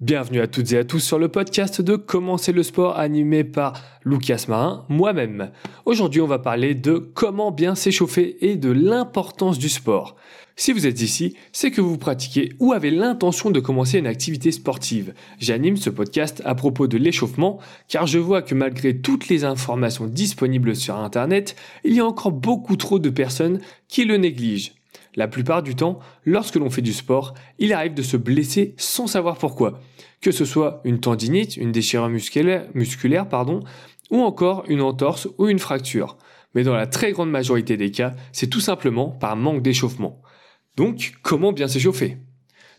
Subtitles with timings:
[0.00, 3.74] Bienvenue à toutes et à tous sur le podcast de Commencer le sport animé par
[4.02, 5.50] Lucas Marin, moi-même.
[5.84, 10.16] Aujourd'hui, on va parler de comment bien s'échauffer et de l'importance du sport.
[10.56, 14.52] Si vous êtes ici, c'est que vous pratiquez ou avez l'intention de commencer une activité
[14.52, 15.12] sportive.
[15.38, 20.06] J'anime ce podcast à propos de l'échauffement car je vois que malgré toutes les informations
[20.06, 24.79] disponibles sur Internet, il y a encore beaucoup trop de personnes qui le négligent.
[25.16, 29.06] La plupart du temps, lorsque l'on fait du sport, il arrive de se blesser sans
[29.06, 29.80] savoir pourquoi.
[30.20, 33.26] Que ce soit une tendinite, une déchirure musculaire,
[34.10, 36.16] ou encore une entorse ou une fracture.
[36.54, 40.20] Mais dans la très grande majorité des cas, c'est tout simplement par manque d'échauffement.
[40.76, 42.18] Donc, comment bien s'échauffer?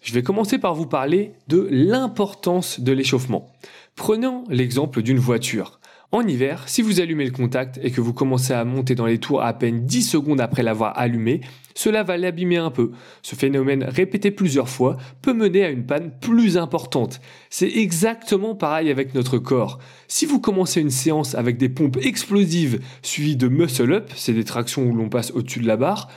[0.01, 3.51] Je vais commencer par vous parler de l'importance de l'échauffement.
[3.95, 5.80] Prenons l'exemple d'une voiture.
[6.13, 9.17] En hiver, si vous allumez le contact et que vous commencez à monter dans les
[9.17, 11.39] tours à peine 10 secondes après l'avoir allumé,
[11.73, 12.91] cela va l'abîmer un peu.
[13.21, 17.21] Ce phénomène répété plusieurs fois peut mener à une panne plus importante.
[17.49, 19.79] C'est exactement pareil avec notre corps.
[20.09, 24.43] Si vous commencez une séance avec des pompes explosives suivies de muscle up, c'est des
[24.43, 26.09] tractions où l'on passe au-dessus de la barre,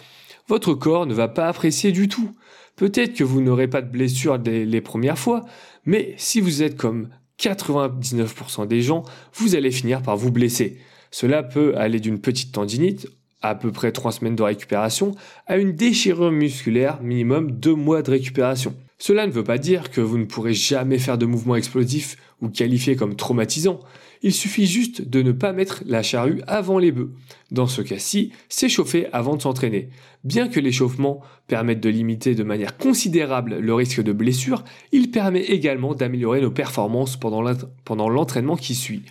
[0.49, 2.33] votre corps ne va pas apprécier du tout.
[2.75, 5.45] Peut-être que vous n'aurez pas de blessure les premières fois,
[5.87, 7.11] mais si vous êtes comme
[7.45, 10.79] 99% des gens, vous allez finir par vous blesser.
[11.11, 13.07] Cela peut aller d'une petite tendinite,
[13.43, 15.15] à peu près 3 semaines de récupération,
[15.47, 18.75] à une déchirure musculaire, minimum 2 mois de récupération.
[18.99, 22.49] Cela ne veut pas dire que vous ne pourrez jamais faire de mouvements explosifs ou
[22.49, 23.81] qualifiés comme traumatisants.
[24.23, 27.13] Il suffit juste de ne pas mettre la charrue avant les bœufs.
[27.51, 29.91] Dans ce cas-ci, s'échauffer avant de s'entraîner.
[30.23, 35.43] Bien que l'échauffement permette de limiter de manière considérable le risque de blessure, il permet
[35.43, 39.03] également d'améliorer nos performances pendant l'entraînement qui suit.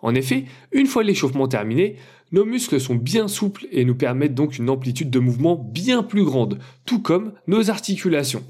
[0.00, 1.96] En effet, une fois l'échauffement terminé,
[2.32, 6.24] nos muscles sont bien souples et nous permettent donc une amplitude de mouvement bien plus
[6.24, 8.44] grande, tout comme nos articulations.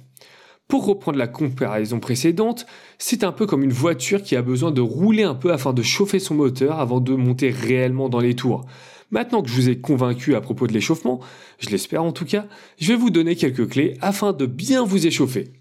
[0.69, 2.67] Pour reprendre la comparaison précédente,
[2.99, 5.83] c'est un peu comme une voiture qui a besoin de rouler un peu afin de
[5.83, 8.67] chauffer son moteur avant de monter réellement dans les tours.
[9.11, 11.21] Maintenant que je vous ai convaincu à propos de l'échauffement,
[11.59, 12.47] je l'espère en tout cas,
[12.79, 15.55] je vais vous donner quelques clés afin de bien vous échauffer.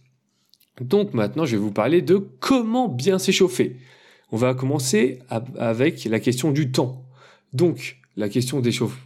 [0.82, 3.78] Donc maintenant, je vais vous parler de comment bien s'échauffer.
[4.34, 5.20] On va commencer
[5.58, 7.06] avec la question du temps.
[7.54, 8.62] Donc, la question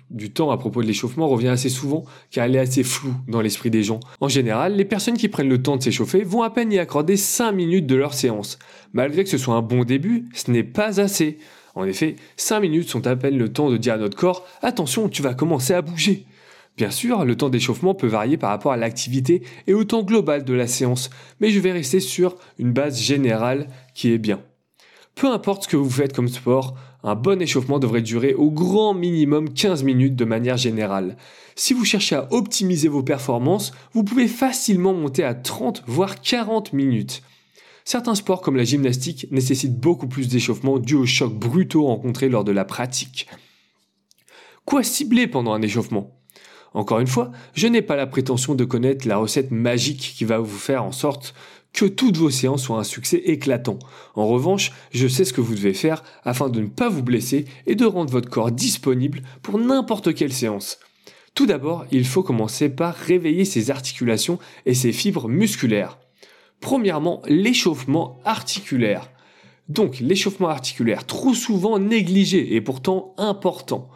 [0.10, 3.42] du temps à propos de l'échauffement revient assez souvent car elle est assez floue dans
[3.42, 4.00] l'esprit des gens.
[4.22, 7.18] En général, les personnes qui prennent le temps de s'échauffer vont à peine y accorder
[7.18, 8.58] 5 minutes de leur séance.
[8.94, 11.40] Malgré que ce soit un bon début, ce n'est pas assez.
[11.76, 15.10] En effet, 5 minutes sont à peine le temps de dire à notre corps Attention,
[15.10, 16.26] tu vas commencer à bouger.
[16.78, 20.46] Bien sûr, le temps d'échauffement peut varier par rapport à l'activité et au temps global
[20.46, 21.10] de la séance,
[21.42, 24.40] mais je vais rester sur une base générale qui est bien.
[25.16, 28.94] Peu importe ce que vous faites comme sport, un bon échauffement devrait durer au grand
[28.94, 31.18] minimum 15 minutes de manière générale.
[31.56, 36.74] Si vous cherchez à optimiser vos performances, vous pouvez facilement monter à 30 voire 40
[36.74, 37.24] minutes.
[37.84, 42.44] Certains sports comme la gymnastique nécessitent beaucoup plus d'échauffement dû aux chocs brutaux rencontrés lors
[42.44, 43.28] de la pratique.
[44.66, 46.18] Quoi cibler pendant un échauffement?
[46.74, 50.38] Encore une fois, je n'ai pas la prétention de connaître la recette magique qui va
[50.38, 51.34] vous faire en sorte
[51.74, 53.80] que toutes vos séances soient un succès éclatant.
[54.16, 57.46] En revanche, je sais ce que vous devez faire afin de ne pas vous blesser
[57.66, 60.80] et de rendre votre corps disponible pour n'importe quelle séance.
[61.34, 65.98] Tout d'abord, il faut commencer par réveiller ses articulations et ses fibres musculaires.
[66.60, 69.10] Premièrement, l'échauffement articulaire.
[69.70, 73.90] Donc l'échauffement articulaire, trop souvent négligé et pourtant important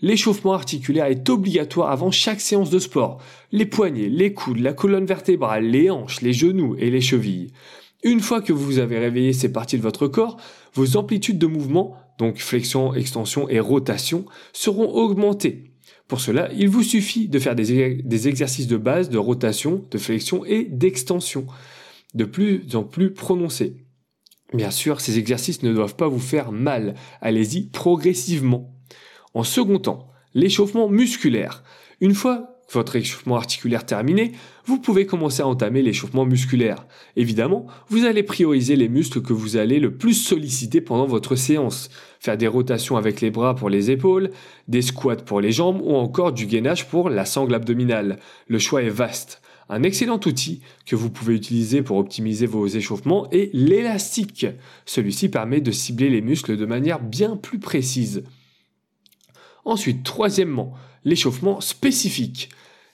[0.00, 3.22] l'échauffement articulaire est obligatoire avant chaque séance de sport.
[3.52, 7.52] Les poignets, les coudes, la colonne vertébrale, les hanches, les genoux et les chevilles.
[8.02, 10.36] Une fois que vous avez réveillé ces parties de votre corps,
[10.74, 15.72] vos amplitudes de mouvement, donc flexion, extension et rotation, seront augmentées.
[16.08, 20.44] Pour cela, il vous suffit de faire des, exercices de base de rotation, de flexion
[20.44, 21.46] et d'extension,
[22.14, 23.76] de plus en plus prononcés.
[24.54, 26.94] Bien sûr, ces exercices ne doivent pas vous faire mal.
[27.20, 28.75] Allez-y progressivement.
[29.36, 31.62] En second temps, l'échauffement musculaire.
[32.00, 34.32] Une fois votre échauffement articulaire terminé,
[34.64, 36.86] vous pouvez commencer à entamer l'échauffement musculaire.
[37.16, 41.90] Évidemment, vous allez prioriser les muscles que vous allez le plus solliciter pendant votre séance.
[42.18, 44.30] Faire des rotations avec les bras pour les épaules,
[44.68, 48.18] des squats pour les jambes ou encore du gainage pour la sangle abdominale.
[48.48, 49.42] Le choix est vaste.
[49.68, 54.46] Un excellent outil que vous pouvez utiliser pour optimiser vos échauffements est l'élastique.
[54.86, 58.24] Celui-ci permet de cibler les muscles de manière bien plus précise.
[59.66, 60.74] Ensuite, troisièmement,
[61.04, 62.50] l'échauffement spécifique.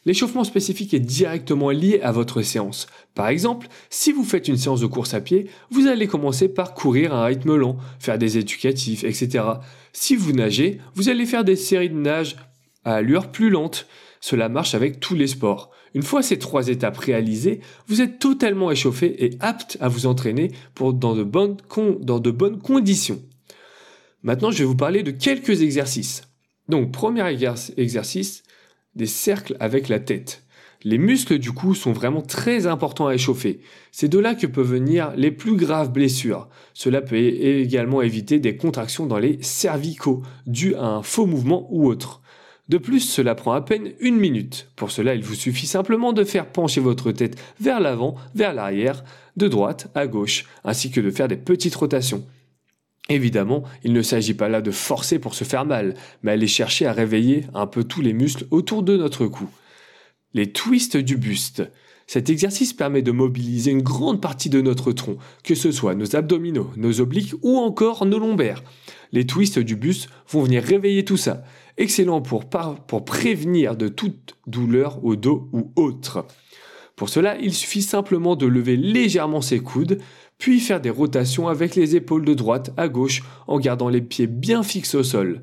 [0.06, 2.86] L'échauffement spécifique est directement lié à votre séance.
[3.14, 6.72] Par exemple, si vous faites une séance de course à pied, vous allez commencer par
[6.72, 9.44] courir à un rythme lent, faire des éducatifs, etc.
[9.92, 12.36] Si vous nagez, vous allez faire des séries de nage
[12.86, 13.86] à allure plus lente.
[14.22, 15.70] Cela marche avec tous les sports.
[15.92, 20.52] Une fois ces trois étapes réalisées, vous êtes totalement échauffé et apte à vous entraîner
[20.80, 21.58] dans, de bonnes
[22.00, 23.20] dans de bonnes conditions.
[24.22, 26.31] Maintenant, je vais vous parler de quelques exercices.
[26.72, 27.22] Donc, premier
[27.76, 28.44] exercice,
[28.94, 30.42] des cercles avec la tête.
[30.84, 33.60] Les muscles du cou sont vraiment très importants à échauffer.
[33.90, 36.48] C'est de là que peuvent venir les plus graves blessures.
[36.72, 41.86] Cela peut également éviter des contractions dans les cervicaux dues à un faux mouvement ou
[41.86, 42.22] autre.
[42.70, 44.70] De plus, cela prend à peine une minute.
[44.74, 49.04] Pour cela, il vous suffit simplement de faire pencher votre tête vers l'avant, vers l'arrière,
[49.36, 52.24] de droite à gauche, ainsi que de faire des petites rotations.
[53.12, 56.86] Évidemment, il ne s'agit pas là de forcer pour se faire mal, mais aller chercher
[56.86, 59.48] à réveiller un peu tous les muscles autour de notre cou
[60.34, 61.62] les twists du buste.
[62.06, 66.16] Cet exercice permet de mobiliser une grande partie de notre tronc, que ce soit nos
[66.16, 68.62] abdominaux, nos obliques ou encore nos lombaires.
[69.12, 71.42] Les twists du buste vont venir réveiller tout ça.
[71.78, 76.26] Excellent pour, pour prévenir de toute douleur au dos ou autre.
[76.96, 79.98] Pour cela, il suffit simplement de lever légèrement ses coudes,
[80.38, 84.26] puis faire des rotations avec les épaules de droite à gauche en gardant les pieds
[84.26, 85.42] bien fixes au sol.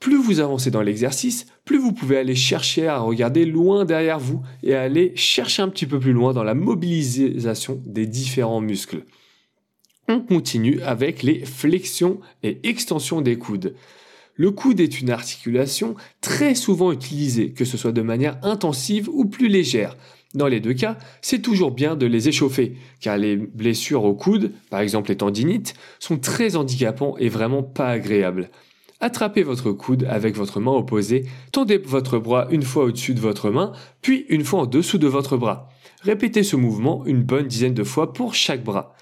[0.00, 4.42] Plus vous avancez dans l'exercice, plus vous pouvez aller chercher à regarder loin derrière vous
[4.62, 9.04] et aller chercher un petit peu plus loin dans la mobilisation des différents muscles.
[10.08, 13.74] On continue avec les flexions et extensions des coudes.
[14.34, 19.24] Le coude est une articulation très souvent utilisée, que ce soit de manière intensive ou
[19.24, 19.96] plus légère.
[20.36, 24.52] Dans les deux cas, c'est toujours bien de les échauffer, car les blessures au coude,
[24.68, 28.50] par exemple les tendinites, sont très handicapants et vraiment pas agréables.
[29.00, 33.48] Attrapez votre coude avec votre main opposée, tendez votre bras une fois au-dessus de votre
[33.48, 33.72] main,
[34.02, 35.70] puis une fois en dessous de votre bras.
[36.02, 38.94] Répétez ce mouvement une bonne dizaine de fois pour chaque bras.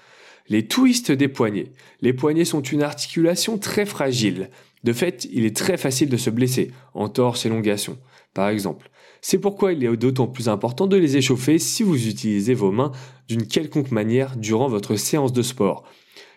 [0.47, 1.73] Les twists des poignets.
[1.99, 4.51] Les poignets sont une articulation très fragile.
[4.85, 7.97] De fait, il est très facile de se blesser, en torse élongation,
[8.33, 8.89] par exemple.
[9.27, 12.91] C'est pourquoi il est d'autant plus important de les échauffer si vous utilisez vos mains
[13.27, 15.83] d'une quelconque manière durant votre séance de sport.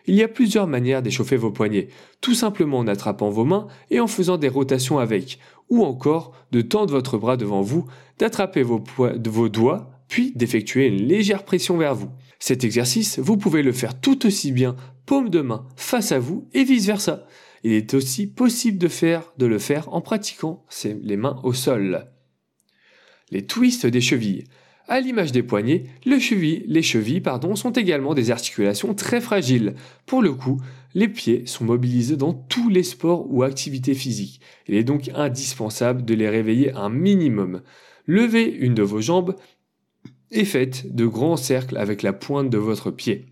[0.06, 1.88] Il y a plusieurs manières d'échauffer vos poignets,
[2.22, 5.38] tout simplement en attrapant vos mains et en faisant des rotations avec,
[5.68, 7.84] ou encore de tendre votre bras devant vous,
[8.18, 8.80] d'attraper vos,
[9.50, 12.08] doigts, puis d'effectuer une légère pression vers vous.
[12.38, 16.48] Cet exercice, vous pouvez le faire tout aussi bien paume de main face à vous
[16.54, 17.26] et vice-versa.
[17.64, 20.64] Il est aussi possible de le faire en pratiquant
[21.02, 22.08] les mains au sol.
[23.30, 24.44] Les twists des chevilles.
[24.88, 29.74] À l'image des poignets, les chevilles pardon, sont également des articulations très fragiles.
[30.06, 30.62] Pour le coup,
[30.94, 34.40] les pieds sont mobilisés dans tous les sports ou activités physiques.
[34.66, 37.60] Il est donc indispensable de les réveiller un minimum.
[38.06, 39.36] Levez une de vos jambes
[40.30, 43.26] et faites de grands cercles avec la pointe de votre pied.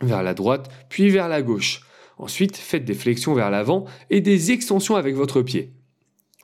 [0.00, 1.82] Vers la droite, puis vers la gauche.
[2.18, 5.72] Ensuite, faites des flexions vers l'avant et des extensions avec votre pied.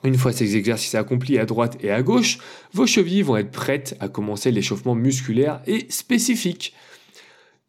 [0.03, 2.37] Une fois ces exercices accomplis à droite et à gauche,
[2.73, 6.73] vos chevilles vont être prêtes à commencer l'échauffement musculaire et spécifique.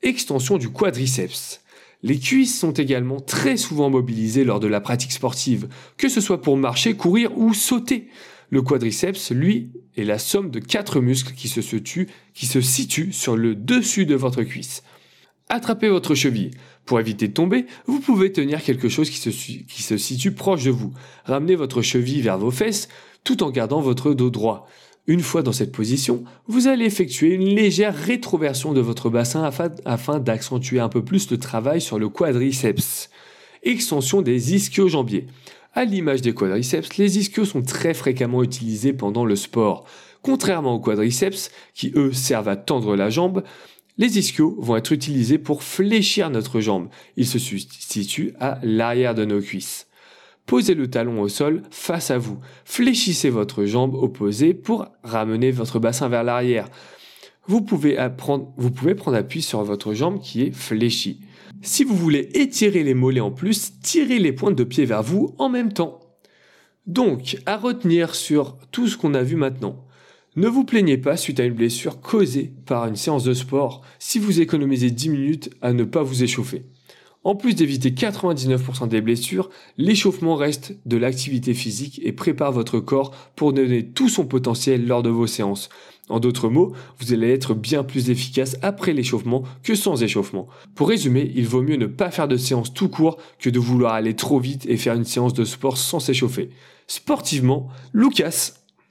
[0.02, 1.60] Extension du quadriceps.
[2.02, 6.42] Les cuisses sont également très souvent mobilisées lors de la pratique sportive, que ce soit
[6.42, 8.08] pour marcher, courir ou sauter.
[8.50, 13.12] Le quadriceps, lui, est la somme de quatre muscles qui se, situent, qui se situent
[13.12, 14.82] sur le dessus de votre cuisse.
[15.48, 16.52] Attrapez votre cheville.
[16.88, 20.94] Pour éviter de tomber, vous pouvez tenir quelque chose qui se, situe proche de vous.
[21.26, 22.88] Ramenez votre cheville vers vos fesses
[23.24, 24.66] tout en gardant votre dos droit.
[25.06, 29.68] Une fois dans cette position, vous allez effectuer une légère rétroversion de votre bassin afin,
[29.84, 33.10] afin d'accentuer un peu plus le travail sur le quadriceps.
[33.64, 35.26] Extension des ischio-jambiers.
[35.74, 39.84] À l'image des quadriceps, les ischios sont très fréquemment utilisés pendant le sport.
[40.22, 43.42] Contrairement aux quadriceps, qui eux servent à tendre la jambe,
[43.98, 46.88] les ischios vont être utilisés pour fléchir notre jambe.
[47.16, 49.88] Ils se situent à l'arrière de nos cuisses.
[50.46, 52.38] Posez le talon au sol face à vous.
[52.64, 56.68] Fléchissez votre jambe opposée pour ramener votre bassin vers l'arrière.
[57.46, 61.20] Vous vous pouvez prendre appui sur votre jambe qui est fléchie.
[61.60, 65.34] Si vous voulez étirer les mollets en plus, tirez les pointes de pied vers vous
[65.38, 66.00] en même temps.
[66.86, 69.84] Donc, à retenir sur tout ce qu'on a vu maintenant.
[70.36, 74.18] Ne vous plaignez pas suite à une blessure causée par une séance de sport si
[74.18, 76.64] vous économisez 10 minutes à ne pas vous échauffer.
[77.24, 83.10] En plus d'éviter 99% des blessures, l'échauffement reste de l'activité physique et prépare votre corps
[83.34, 85.68] pour donner tout son potentiel lors de vos séances.
[86.08, 90.46] En d'autres mots, vous allez être bien plus efficace après l'échauffement que sans échauffement.
[90.74, 93.94] Pour résumer, il vaut mieux ne pas faire de séance tout court que de vouloir
[93.94, 96.50] aller trop vite et faire une séance de sport sans s'échauffer.
[96.86, 98.54] Sportivement, Lucas